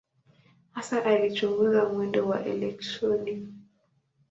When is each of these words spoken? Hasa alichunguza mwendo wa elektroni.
Hasa 0.71 1.05
alichunguza 1.05 1.89
mwendo 1.89 2.27
wa 2.27 2.45
elektroni. 2.45 3.47